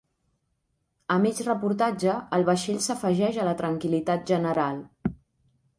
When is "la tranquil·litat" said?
3.51-4.29